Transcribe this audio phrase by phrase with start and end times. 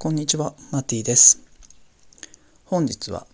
[0.00, 1.40] こんにちは、マティです。
[2.66, 3.26] 本日は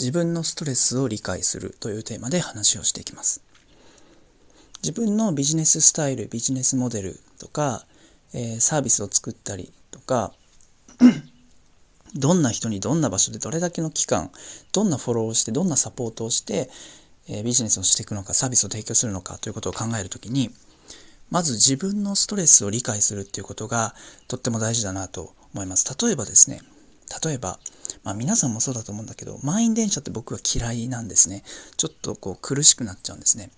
[0.00, 3.42] 自分のストレスを理解するというテーマで話をしていきます。
[4.82, 7.84] 自分のビジネススタイル、ビジネスモデルとか、
[8.32, 10.32] えーサービスを作ったりとか、
[12.16, 14.30] どんな人にどんな場所でどれだけの期間、
[14.72, 16.70] どんなフォローをして、どんなサポートをして、
[17.28, 20.50] えービジネスをしていくのか、サービスを提供するのかということを考えるときに、
[21.30, 23.94] まず自分のストレスを理解するっていうことが
[24.28, 25.86] とっても大事だなと思います。
[26.00, 26.60] 例えばですね、
[27.24, 27.58] 例えば、
[28.04, 31.42] まあ皆さんもそうだと思うんだけど、満員電車って僕は嫌いなんですね。
[31.76, 33.50] ちょっとこう苦しくなっちゃうんですね。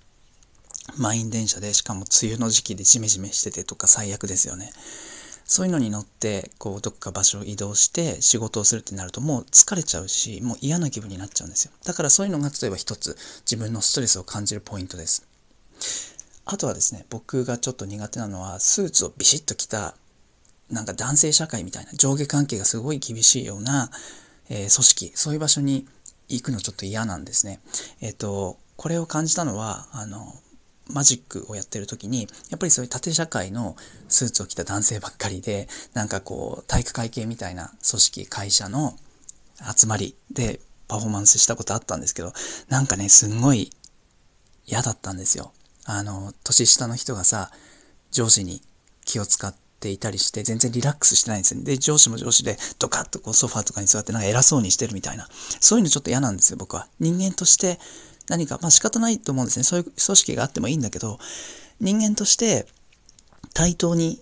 [0.97, 4.73] 満員電車で、しかも梅雨の時期でジメジメしててとか最悪ですよね。
[5.45, 11.73] そういうのに乗って、こう、どこか場所を移動して仕事をするってなるともう疲れちゃうし、もう嫌な気分になっちゃうんですよ。
[11.85, 15.27] だからそういうのが例えば一つ自分のストレスを感じるポイントです。
[16.45, 19.97] あとはですね、僕がちょっと苦手なのは、スーツをビシッと着た、
[20.71, 23.91] なんか男性社会みたいな、上下関係がすごい厳しいような、
[24.49, 25.87] えー組織、そういう場所に
[26.29, 27.61] 行くのちょっと嫌なんですね。
[28.01, 30.35] えっ、と、これを感じたのは、あの、
[30.89, 33.77] マジックをやってる時に、やっぱりそういう縦社会の
[34.09, 38.97] スーツを着た男性ばっかりで、なんかこう、体育会系みたいな組織、会社の
[39.77, 42.33] 集まりでパフォーマンスしたことあったんですけど、
[42.69, 43.71] なんかね、すんごい
[44.67, 45.53] 嫌だったんですよ。
[45.85, 47.51] あの、年下の人がさ、
[48.11, 48.63] 上司に
[49.05, 51.65] 気を使ってていたりして、全然リラックスしてないんですよ。
[51.65, 55.29] で、上司も上司で、ドカッとこうソファーとかに座ってなんか偉そうにしてるみたいな。
[55.61, 56.87] そういうのちょっと嫌なんですよ、僕は。
[57.01, 57.81] 人間として
[58.29, 59.65] 何か、まあ仕方ないと思うんですね。
[59.65, 61.19] そういう組織があってもいいんだけど、
[61.81, 62.67] 人間として
[63.55, 64.21] 対等に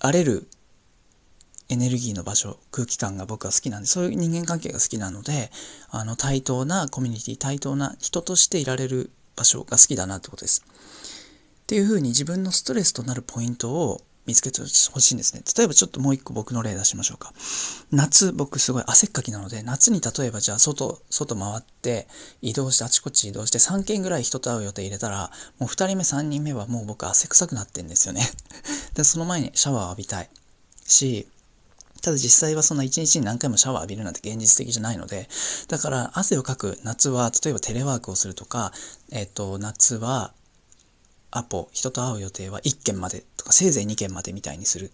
[0.00, 0.48] 荒れる
[1.68, 5.50] エネルギーの場所、空気感が僕は好きなんで、そういう人間関係が好きなので、
[5.90, 10.62] あの、対等なコミュニティ、対等な人としていられる場所が好きだなってことです。
[11.62, 14.66] っていうふうに自分のストレスとなるポイントを見つけてほ
[15.00, 15.42] しいんですね。
[15.56, 17.32] 例えばちょっともう一個僕の例出しましょうか。
[17.90, 22.08] 夏、僕すごい汗っかきなので、夏に例えばじゃあ外、外回って
[22.40, 28.22] 移動してあちこち移動して3件ぐらい人と会う予定入れたら、もう2人目3人目はもう僕汗臭くなってんですよね。
[28.94, 30.30] で、その前にシャワー浴びたい
[30.86, 31.28] し、
[32.00, 35.28] ただ実際はそんな一日に何回もシャワー浴びるなんて現実的じゃないので、
[35.68, 38.72] だから汗をかく夏は、例えばテレワークをするとか、
[39.10, 40.32] えっ、と、夏は
[41.36, 44.92] アポ、人と会う予定は1件までとか、せいぜい2件までみたいにする。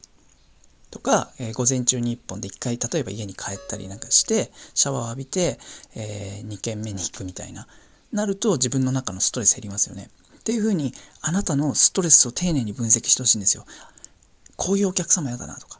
[0.90, 5.60] とか、えー午前中に1本で1回、例えば家に帰ったりなんかして、シャワーを浴びて、
[5.94, 7.66] え2件目に行くみたいな。
[8.10, 10.10] なると自分の中のストレス減りますよね。
[10.38, 13.66] っていうふうに、あなたのストレスを丁寧に分析してほしいんですよ。
[14.56, 15.78] こういうお客様嫌だなとか、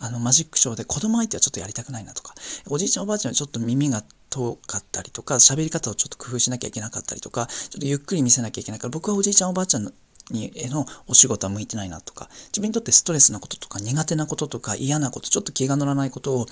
[0.00, 2.34] あのマジックショーで子供相手はちょっとやりたくないなとか、
[2.68, 9.92] おじいちゃんおばあちゃんはちょっと耳が遠かったりとか、喋り方をちょっと工夫しなきゃいけなかったりとか、ちょっとゆっくり見せなきゃいけないから、僕はおじいちゃんおばあちゃん
[10.30, 16.46] にへのお仕事は向いてないなとか、自分にとってストレスなこととか苦手なこととか嫌なこと、ちょっと気が乗らないことを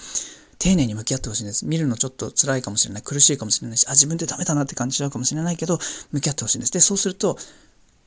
[0.58, 1.66] 丁寧に向き合ってほしいんです。
[1.66, 5.78] 見るのちょっと辛いかもしれない、苦しいかもしれないし、あ、自分でダメだなって感じちゃうかもしれないけど、
[6.12, 6.72] 向き合ってほしいんです。
[6.72, 7.38] で、そうすると、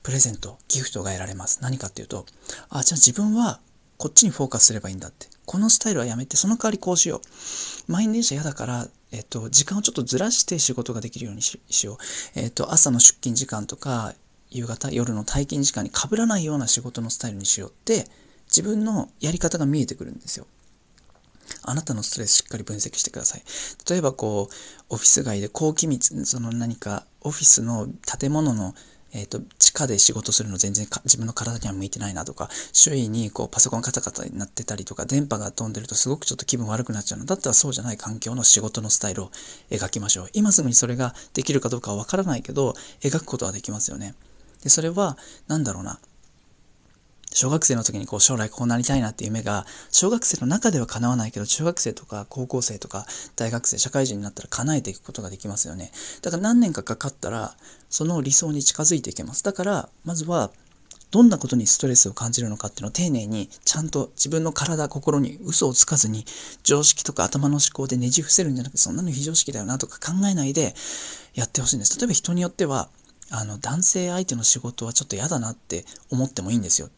[0.03, 1.59] プレゼント、ギフトが得られます。
[1.61, 2.25] 何かっていうと、
[2.69, 3.59] あ、じゃあ自分は
[4.01, 5.27] こっちにフォーカスすればいいんだって。
[5.45, 7.21] このスタイルはやめて、その代わりこうしよ
[7.87, 7.91] う。
[7.91, 11.97] 満員電車嫌だから、えっと、時間をちょっとずらして仕事ができるようにしよう。
[12.33, 14.15] えっと、朝の出勤時間とか、
[14.49, 18.07] 夕方、夜の退勤時間に被らないような仕事のスタイルにしようって、
[18.47, 20.47] 自分のやり方が見えてくるんですよ。
[21.61, 23.43] あなたのストレスしっかり分析してください。
[23.87, 24.55] 例えばこう、
[24.89, 27.87] オフィス街で高機密、その何かオフィスの
[28.19, 28.73] 建物の
[29.13, 37.25] えっ、と、地下で仕事するの全然自分の体には向いてないなとか、周囲にこうパソコンカタカタになってたりとか、電波が飛んでるとすごくちょっと気分悪くなっちゃうの。
[37.25, 39.31] だったらそうじゃない環境の仕事のスタイルを
[39.69, 40.29] 描きましょう。
[40.33, 44.15] 今すぐにそれができるかどうかはわからないけど、描くことはできますよね。
[44.63, 45.17] で、それは、
[45.47, 45.99] 何だろうな。
[47.33, 53.05] 小学生の時にこう将来こうなりたいなっていう夢が小学生の中では叶わないけど中学生とか高校生とか
[53.35, 55.91] 大学生社会人になったら叶えていくことができますよね。
[56.21, 57.55] だから何年かかかったら
[57.89, 59.43] その理想に近づいていけます。
[59.43, 60.51] だからまずは
[61.11, 66.25] どんなことにストレスを感じるのかっていうのを丁寧にちゃんと自分の体心に嘘をつかずに
[66.63, 70.73] 常識とか頭の思考でねじ伏せるんじゃなくてそんなの非常識だよなとか考えないで
[71.33, 71.99] やってほしいんです。
[71.99, 72.89] 例えば人によっては
[73.29, 76.89] あの男性相手の仕事はちょっと嫌だなって思ってもいいんですよ。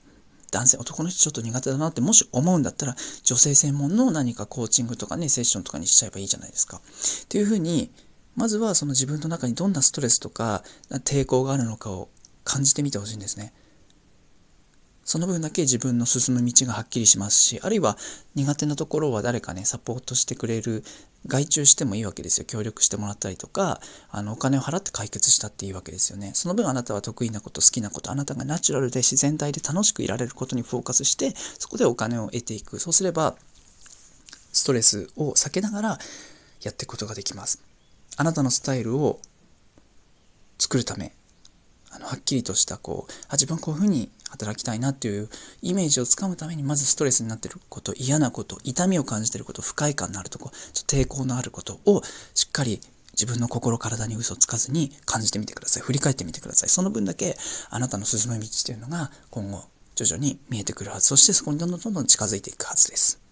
[0.53, 6.77] 男性、男の人ちょっと苦手だなってもし思うんだったら、女性専門の何かコーチングとかね、セッションとかにしちゃえばいいじゃないですか。
[6.77, 7.91] っていうふうに、
[8.35, 10.63] まずはその自分の中にどんなストレスとか
[11.05, 12.09] 抵抗があるのかを
[12.43, 13.53] 感じてみてほしいんですね。
[15.13, 17.99] その分だけ自分の進む道がはっきりしますし、あるいは
[18.33, 20.83] 苦手なところは誰かね、サポートしてくれる、
[21.27, 22.45] 外注してもいいわけですよ。
[22.45, 23.79] 協力してもらったりとか、
[24.09, 26.31] あの、お金を払って解決したっていいわけですよね。
[26.33, 32.79] その分あなたは得意なこと、好きなこと、あなたがナチュラルで自然体で楽しくいられることにフォーカスして、そこでお金を得ていく。
[32.79, 33.35] そうすれば、
[34.51, 35.99] ストレスを避けながら
[36.63, 37.61] やっていくことができます
[38.17, 39.19] あなたのスタイルを
[40.57, 41.13] 作るため
[41.93, 45.29] あのはっきりとしたこうあ自分こういうふうに働きたいなっていう
[45.61, 52.01] イメージをつかむためにまずストレスになってること嫌なこと痛みを感じてること不快感のあるとこちょっと抵抗のあることを
[52.33, 52.81] しっかり
[53.13, 55.83] 自分の心体に嘘をつかずに感じてみてください。
[55.83, 56.69] 振り返ってみてください。
[56.69, 57.37] その分だけ
[57.69, 59.65] あなたの進む道っていうのが今後
[59.95, 61.07] 徐々に見えてくるはず。
[61.07, 63.22] そしてそこにどんどんどんどん近づいていくはずです。